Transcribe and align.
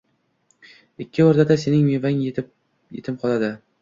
ikki 1.05 1.25
o’rtada 1.25 1.57
sening 1.65 1.85
mevang 1.91 2.25
yetim 2.25 3.21
qoladi. 3.25 3.53